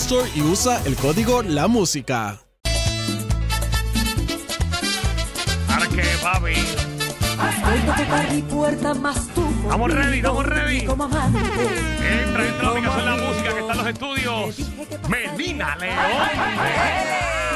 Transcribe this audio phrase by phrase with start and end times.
[0.00, 2.38] Store y usa el código La Música.
[5.68, 6.52] Ahora que, papi.
[6.52, 9.44] Estoy a tocar mi puerta más tú.
[9.64, 10.78] Estamos ready, estamos ready.
[10.78, 14.56] Entra, entra la aplicación La Música que está en los estudios.
[15.08, 17.47] Melina León.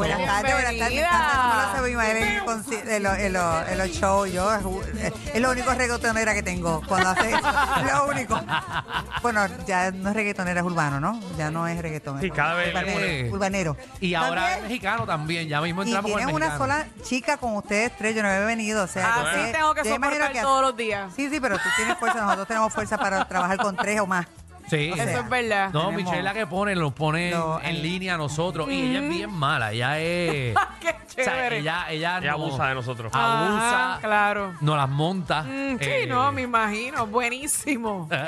[0.00, 0.90] Buenas tardes, buenas tardes.
[0.94, 4.32] Me encanta cómo lo hace Ismael en, los- en los- en los shows.
[4.32, 7.40] Yo, es, es lo único reggaetonera que tengo cuando hace eso.
[7.92, 8.40] Lo único.
[9.22, 11.20] Bueno, ya no es reggaetonera, es urbano, ¿no?
[11.36, 12.20] Ya no es reggaeton.
[12.20, 13.34] Sí, cada vez- urbanero.
[13.34, 13.76] Urbanero.
[14.00, 16.72] Y ahora También- es mexicano también, ya mismo y entramos con el tienen una mexicano.
[16.92, 19.52] sola chica con ustedes tres, yo no había venido, o sea, Ah, que sí, ustedes-
[19.52, 21.12] tengo que yo imagino soportar que- todos los días.
[21.14, 24.26] Sí, sí, pero tú tienes fuerza, nosotros tenemos fuerza para trabajar con tres o más.
[24.70, 24.90] Sí.
[24.92, 25.70] O sea, Eso es verdad.
[25.72, 28.68] No, tenemos- Michelle es la que pone, nos pone No, en, en línea a nosotros.
[28.70, 30.54] Y ella es bien mala, ella es...
[30.80, 31.58] Qué o sea, chévere.
[31.58, 33.12] ella, ella, Ella no- abusa de nosotros.
[33.12, 34.54] Abusa, Ajá, claro.
[34.60, 35.42] nos las monta.
[35.42, 37.06] Mm, sí, eh, no, me imagino.
[37.08, 38.08] Buenísimo.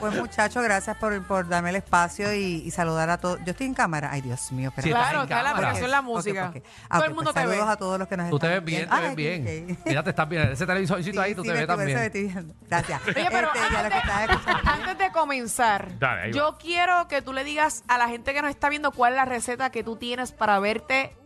[0.00, 3.38] Pues muchachos, gracias por, por darme el espacio y, y saludar a todos.
[3.44, 4.10] Yo estoy en cámara.
[4.12, 5.66] Ay, Dios mío, Sí, estás claro, en está la cámara.
[5.68, 6.52] aplicación La Música.
[6.88, 7.54] Ah, Todo ok, el mundo pues te ve.
[7.56, 9.76] Saludos a todos los que nos Tú te están ves bien, te Ay, ves bien.
[9.80, 9.86] ok.
[9.86, 10.42] Mira, te estás bien.
[10.52, 11.98] Ese televisorcito ahí, tú Sí, te sí, ves me también.
[11.98, 12.54] estoy viendo.
[12.68, 13.00] Gracias.
[13.06, 14.70] Oye, pero Este, ya lo que antes, estaba de, escuchando.
[14.70, 15.67] antes de comenzar,
[15.98, 16.36] Dale, ahí va.
[16.36, 19.16] yo quiero que tú le digas a la gente que nos está viendo cuál es
[19.16, 21.16] la receta que tú tienes para verte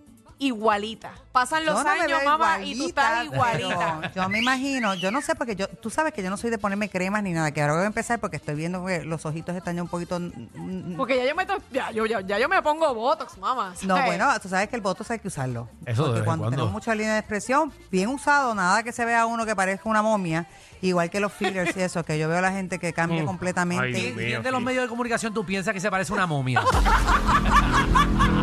[0.46, 1.12] igualita.
[1.32, 4.38] Pasan los Yo no me años, veo mamá, y tú estás igualita, pero Yo me
[4.40, 7.22] imagino, yo no sé, porque yo, tú sabes que yo no soy de ponerme cremas
[7.22, 9.82] ni nada, que ahora voy a empezar porque estoy viendo que los ojitos están ya
[9.82, 10.20] un poquito.
[10.20, 13.72] mm, Porque ya yo me, to- ya, yo, ya, ya yo me pongo Botox, mamá.
[13.82, 14.06] No, ¿sabes?
[14.06, 15.68] bueno, tú sabes que el voto hay que usarlo.
[15.86, 16.50] Eso de Porque vez en cuando cuando.
[16.56, 20.02] tenemos mucha línea de expresión, bien usado, nada que se vea uno que parezca una
[20.02, 20.46] momia,
[20.82, 23.84] igual que los fillers y eso, que yo veo a la gente que cambia completamente.
[23.86, 24.26] Ay, Dios mío.
[24.26, 24.66] ¿Quién de los sí.
[24.66, 26.62] medios de comunicación tú piensas que se parece a una momia?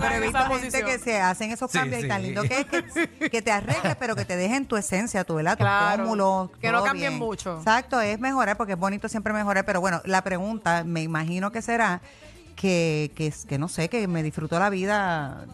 [0.00, 3.30] pero he visto gente que se hacen esos cambios y tan lindo que es que,
[3.30, 5.52] que te arregles, pero que te dejen tu esencia, tu, ¿verdad?
[5.52, 6.50] tus Claro.
[6.60, 7.18] Que no cambien bien.
[7.18, 7.58] mucho.
[7.58, 11.62] Exacto, es mejorar porque es bonito siempre mejorar, pero bueno, la pregunta me imagino que
[11.62, 12.00] será
[12.56, 15.46] que, que, que no sé, que me disfruto la vida,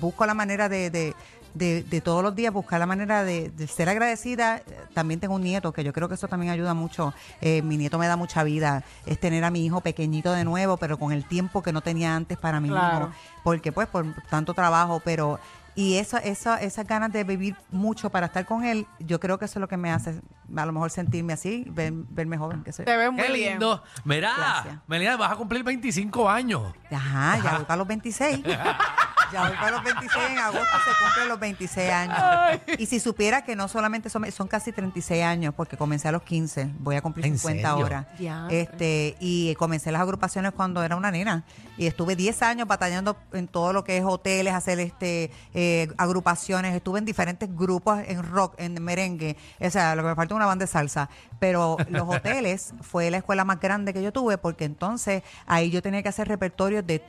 [0.00, 1.14] busco la manera de,
[1.58, 4.62] de- de todos los días, buscar la manera de, de ser agradecida.
[4.94, 7.12] También tengo un nieto, que yo creo que eso también ayuda mucho.
[7.40, 10.76] Eh, mi nieto me da mucha vida, es tener a mi hijo pequeñito de nuevo,
[10.76, 13.06] pero con el tiempo que no tenía antes para mi Claro.
[13.06, 15.38] hijo, porque pues por tanto trabajo, pero...
[15.74, 19.44] Y eso, eso, esas ganas de vivir mucho para estar con él, yo creo que
[19.44, 20.20] eso es lo que me hace
[20.56, 22.84] a lo mejor sentirme así, ver- verme joven que soy.
[22.84, 23.50] Te ves muy ¡Qué bien.
[23.52, 23.80] lindo!
[24.04, 24.80] Mira.
[24.88, 26.72] Melina, vas a cumplir 25 años.
[26.90, 28.40] Ajá, ya voy para los 26.
[29.32, 32.60] Ya voy para los 26, en agosto se cumplen los 26 años.
[32.78, 36.22] Y si supiera que no solamente son, son casi 36 años, porque comencé a los
[36.22, 37.84] 15, voy a cumplir ¿En 50 serio?
[37.84, 38.08] ahora.
[38.50, 41.44] Este, y comencé las agrupaciones cuando era una nena.
[41.76, 46.74] Y estuve 10 años batallando en todo lo que es hoteles, hacer este eh, agrupaciones.
[46.74, 49.36] Estuve en diferentes grupos en rock, en merengue.
[49.60, 51.08] O sea, lo que me falta es una banda de salsa.
[51.38, 55.82] Pero los hoteles fue la escuela más grande que yo tuve, porque entonces ahí yo
[55.82, 57.02] tenía que hacer repertorios de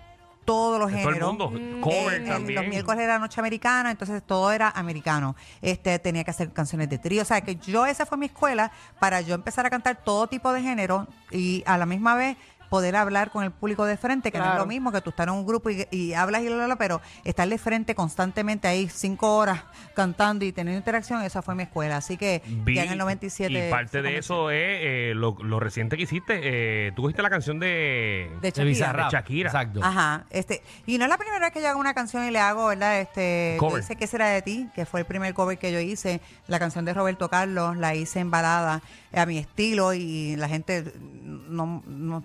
[0.49, 1.29] todos los De todo el géneros.
[1.37, 1.53] mundo.
[1.55, 2.59] Eh, Cover eh, también.
[2.59, 5.35] Los miércoles era noche americana, entonces todo era americano.
[5.61, 8.71] Este tenía que hacer canciones de trío, o sea que yo esa fue mi escuela
[8.99, 12.35] para yo empezar a cantar todo tipo de género y a la misma vez
[12.69, 15.27] poder hablar con el público de frente, que no es lo mismo que tú estás
[15.27, 18.67] en un grupo y, y hablas y bla, bla, bla, pero estar de frente constantemente
[18.67, 19.63] ahí cinco horas
[19.95, 21.97] cantando y teniendo interacción, esa fue mi escuela.
[21.97, 23.67] Así que Vi- ya en el 97.
[23.67, 26.39] Y parte de eso es eh, lo, lo reciente que hiciste.
[26.43, 28.29] Eh, tú cogiste la canción de.
[28.39, 28.65] De De Shakira.
[28.65, 29.11] Bizarrap.
[29.11, 29.49] De Shakira.
[29.49, 29.79] Exacto.
[29.83, 32.39] Ajá, este, y no es la primera vez que yo hago una canción y le
[32.39, 32.99] hago, ¿verdad?
[33.01, 33.81] Este, Cover.
[33.83, 34.69] hice ¿Qué será de ti?
[34.75, 36.21] Que fue el primer cover que yo hice.
[36.47, 38.81] La canción de Roberto Carlos, la hice en balada
[39.13, 40.93] a mi estilo y la gente
[41.23, 42.23] no, no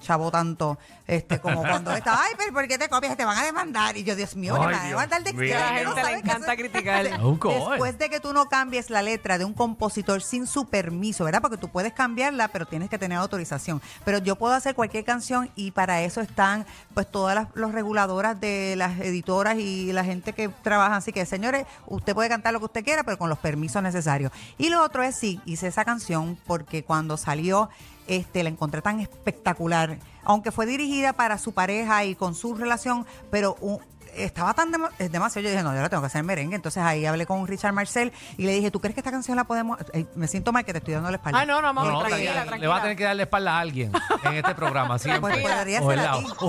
[0.00, 3.16] chavo tanto, este, como cuando está, ay, pero ¿por qué te copias?
[3.16, 3.96] Te van a demandar.
[3.96, 5.54] Y yo, Dios mío, que Ay, me van a demandar de?
[5.54, 6.58] A la No gente le encanta hacer.
[6.58, 7.04] criticar.
[7.68, 11.40] Después de que tú no cambies la letra de un compositor sin su permiso, ¿verdad?
[11.40, 13.80] Porque tú puedes cambiarla, pero tienes que tener autorización.
[14.04, 18.38] Pero yo puedo hacer cualquier canción y para eso están pues todas las los reguladoras
[18.40, 20.96] de las editoras y la gente que trabaja.
[20.96, 24.30] Así que, señores, usted puede cantar lo que usted quiera, pero con los permisos necesarios.
[24.58, 27.70] Y lo otro es, sí, hice esa canción porque cuando salió,
[28.08, 29.98] este, la encontré tan espectacular.
[30.24, 33.80] Aunque fue dirigida para su pareja y con su relación, pero un-
[34.16, 35.44] estaba tan es demasiado.
[35.44, 36.56] Yo dije, no, yo la tengo que hacer merengue.
[36.56, 39.44] Entonces ahí hablé con Richard Marcel y le dije, ¿tú crees que esta canción la
[39.44, 39.78] podemos?
[39.92, 41.38] Eh, me siento mal que te estoy dando la espalda.
[41.40, 42.56] Ah, no, no, No, no, tranquila, le- tranquila.
[42.56, 43.92] Le va a tener que darle espalda a alguien
[44.24, 44.98] en este programa.
[44.98, 45.20] Siempre.
[45.42, 46.26] Pues podría O ser a ti.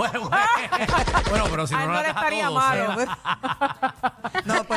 [1.30, 2.95] Bueno, pero si no, no la le estaría malo.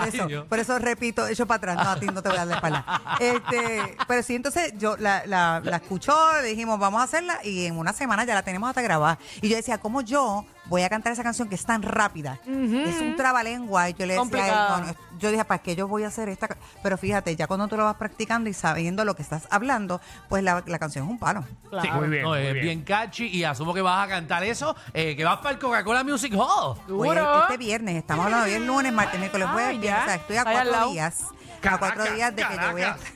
[0.00, 0.46] por eso, Dios.
[0.46, 1.76] por eso repito, echo para atrás.
[1.84, 3.02] No, a ti no te voy a dar la espalda.
[3.20, 7.66] Este, pero sí, entonces yo la, la, la escuchó, le dijimos, vamos a hacerla, y
[7.66, 9.18] en una semana ya la tenemos hasta grabada.
[9.42, 12.38] Y yo decía, ¿cómo yo voy a cantar esa canción que es tan rápida?
[12.46, 13.90] Es un trabalengua.
[13.90, 14.78] Y yo le decía, a él, Complicada.
[14.78, 16.48] no, no, yo dije, ¿para qué yo voy a hacer esta?
[16.48, 20.00] ca-?" Pero fíjate, ya cuando tú lo vas practicando y sabiendo lo que estás hablando,
[20.30, 21.44] pues la, la canción es un palo.
[21.68, 21.94] Claro.
[21.96, 22.64] Muy bien, No, muy es bien.
[22.64, 26.04] bien catchy y asumo que vas a cantar eso, eh, que vas para el Coca-Cola
[26.04, 26.76] Music Hall.
[26.76, 27.40] Pues Seguro.
[27.42, 30.00] este viernes, estamos hablando hoy es lunes, martes, miércoles, jueves, viernes.
[30.00, 30.02] ya.
[30.02, 30.92] O sea, estoy a Está ahí al cuatro lado.
[30.92, 31.22] días.
[31.22, 32.86] a Caracas, cuatro días de que yo voy a.
[32.94, 33.12] Caracas.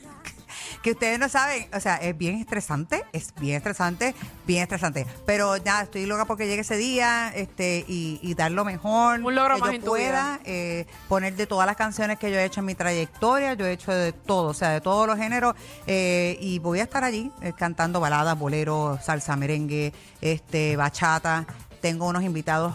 [0.84, 4.14] Que ustedes no saben, o sea, es bien estresante, es bien estresante,
[4.46, 5.06] bien estresante.
[5.24, 9.34] Pero ya estoy loca porque llegue ese día este y, y dar lo mejor Un
[9.34, 12.36] logro que más yo en tu pueda, eh, poner de todas las canciones que yo
[12.36, 15.16] he hecho en mi trayectoria, yo he hecho de todo, o sea, de todos los
[15.16, 15.54] géneros,
[15.86, 21.46] eh, y voy a estar allí eh, cantando baladas, boleros, salsa, merengue, este, bachata.
[21.80, 22.74] Tengo unos invitados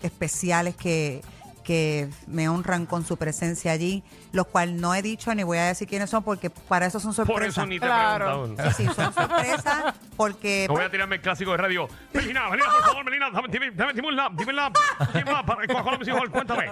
[0.00, 1.20] especiales que
[1.66, 5.64] que me honran con su presencia allí, los cuales no he dicho ni voy a
[5.64, 7.48] decir quiénes son porque para eso son Por sorpresas.
[7.58, 8.54] eso ni te Claro.
[8.56, 11.88] Sí, sí, son sorpresas porque No voy pues, a tirarme el clásico de radio.
[12.14, 14.76] Melina, Melina, por favor, Melina, dame, dime, dame, dime un lap, dime un lap,
[15.12, 16.70] dime un lap para Coca-Cola Music Hall, cuéntame.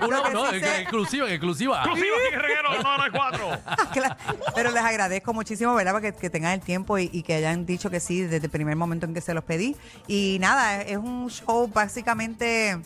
[0.00, 1.76] Uno, que no, sí es sé- exclusiva, exclusiva.
[1.84, 3.50] Exclusivo aquí en Reguero, no, no hay cuatro.
[3.92, 4.16] Claro,
[4.56, 5.92] Pero les agradezco muchísimo, ¿verdad?
[5.92, 8.74] Porque que tengan el tiempo y, y que hayan dicho que sí desde el primer
[8.76, 9.76] momento en que se los pedí.
[10.08, 12.78] Y nada, es un show básicamente.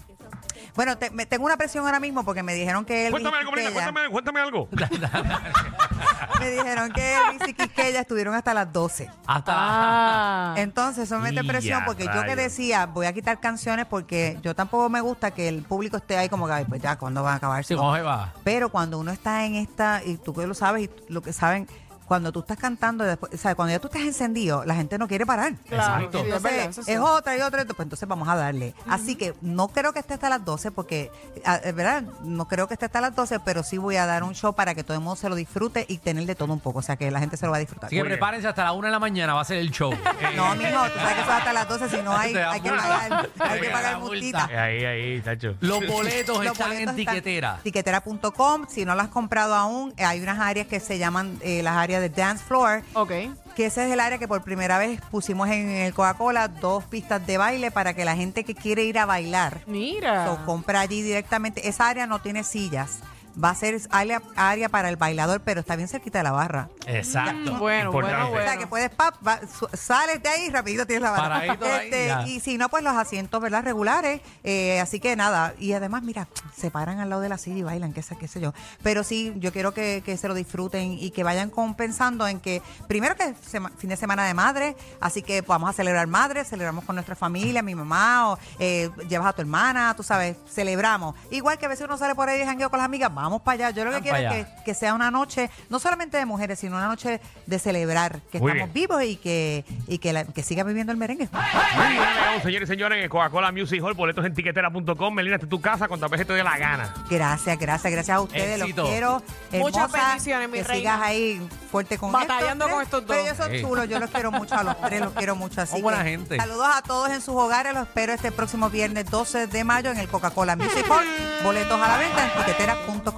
[0.75, 3.53] Bueno, te- me- tengo una presión ahora mismo porque me dijeron que Elvis Cuéntame algo,
[3.53, 4.69] Quisqueya- cuéntame, cuéntame algo.
[6.41, 9.11] me dijeron que Elvis y Quisqueya estuvieron hasta las 12.
[9.27, 9.53] Hasta.
[9.55, 10.55] Ah.
[10.57, 12.37] Entonces eso me mete presión porque yo que rayos.
[12.37, 16.29] decía, voy a quitar canciones porque yo tampoco me gusta que el público esté ahí
[16.29, 17.65] como que, "Ay, pues ya, ¿cuándo van a acabar?
[17.65, 18.33] Sí, ¿cómo se va?
[18.45, 21.69] Pero cuando uno está en esta, y tú que lo sabes, y lo que saben,
[22.09, 25.07] cuando tú estás cantando, después, o sea, cuando ya tú estás encendido, la gente no
[25.07, 25.53] quiere parar.
[25.69, 26.19] Claro, Exacto.
[26.19, 26.93] sí, es Entonces, verdad, sí.
[26.93, 28.75] es otra y otra, pues entonces vamos a darle.
[28.89, 32.03] Así que no creo que esté hasta las 12, porque, eh, ¿verdad?
[32.25, 34.75] No creo que esté hasta las 12, pero sí voy a dar un show para
[34.75, 36.97] que todo el mundo se lo disfrute y tener de todo un poco, o sea,
[36.97, 37.89] que la gente se lo va a disfrutar.
[37.89, 39.93] Así que prepárense hasta la una de la mañana, va a ser el show.
[40.21, 42.61] Eh, No, mijo, tú sabes que eso es hasta las 12, si no hay, hay
[42.61, 44.07] que pagar, hay que pagar multa.
[44.09, 44.45] multita.
[44.47, 45.55] Ahí, ahí, tacho.
[45.61, 47.61] Los boletos Los están boletos en tiquetera.
[47.63, 48.67] Tiquetera.com.
[48.69, 51.77] Si no lo has comprado aún, eh, hay unas áreas que se llaman eh, las
[51.77, 52.83] áreas de dance floor.
[52.95, 53.13] Ok.
[53.57, 57.27] Que ese es el área que por primera vez pusimos en el Coca-Cola dos pistas
[57.27, 60.27] de baile para que la gente que quiere ir a bailar Mira.
[60.27, 61.69] so, compra allí directamente.
[61.69, 63.01] Esa área no tiene sillas.
[63.43, 66.69] Va a ser área, área para el bailador, pero está bien cerquita de la barra.
[66.87, 67.57] Exacto.
[67.59, 68.17] Bueno, Importante.
[68.17, 68.61] bueno, O sea, bueno.
[68.61, 71.29] que puedes, pap, va- su- sales de ahí y rapidito tienes la barra.
[71.47, 72.27] Paradito ahí, Este, ya.
[72.27, 73.63] y si no, pues los asientos, ¿verdad?
[73.65, 74.21] Regulares.
[74.45, 75.55] eh, así que nada.
[75.59, 76.27] Y además, mira,
[76.57, 78.53] se paran al lado de la silla y bailan, qué sé, qué sé yo.
[78.83, 82.63] Pero sí, yo quiero que, que se lo disfruten y que vayan compensando en que,
[82.89, 86.45] primero que es sema- fin de semana de madre, así que vamos a celebrar madre,
[86.45, 91.15] celebramos con nuestra familia, mi mamá, o eh, llevas a tu hermana, tú sabes, celebramos.
[91.31, 93.67] Igual que a veces uno sale por ahí y jangueo con las amigas, vamos para
[93.69, 93.71] allá.
[93.71, 96.77] Yo lo que quiero es que, que sea una noche, no solamente de mujeres, sino
[96.77, 98.89] una noche de celebrar que Muy estamos bien.
[98.89, 101.29] vivos y que, y que, la- que siga viviendo el merengue.
[101.33, 105.15] Muy bien, señores y señores, Coca-Cola Music Hall, boletos en tiquetera.com.
[105.15, 106.95] Melina, esta es tu casa, cuantas veces te dé la gana.
[107.11, 108.61] Gracias, gracias, gracias a ustedes.
[108.61, 108.83] Éxito.
[108.83, 109.23] Los quiero.
[109.53, 110.79] Muchas hermosa, bendiciones, mi Que reina.
[110.97, 113.09] sigas ahí fuerte con Batallando estos con estos dos.
[113.17, 113.61] Pero ellos son Sí.
[113.63, 115.81] chulos, yo los quiero mucho a los tres, los quiero mucho así.
[115.83, 116.37] Buena que gente.
[116.37, 119.99] Saludos a todos en sus hogares, los espero este próximo viernes 12 de mayo en
[119.99, 121.05] el Coca-Cola Music Hall.
[121.43, 123.18] Boletos a la venta en tiquetera.com.